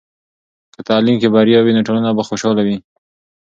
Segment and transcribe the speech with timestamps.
[0.73, 2.77] که تعلیم کې بریا وي، نو ټولنه به خوشحاله وي.